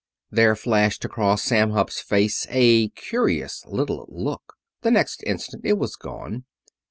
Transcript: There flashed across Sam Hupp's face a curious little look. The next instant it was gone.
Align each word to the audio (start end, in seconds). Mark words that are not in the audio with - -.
There 0.31 0.55
flashed 0.55 1.05
across 1.05 1.43
Sam 1.43 1.73
Hupp's 1.73 2.01
face 2.01 2.47
a 2.49 2.89
curious 2.89 3.63
little 3.67 4.07
look. 4.09 4.55
The 4.81 4.89
next 4.89 5.21
instant 5.27 5.63
it 5.63 5.77
was 5.77 5.95
gone. 5.95 6.45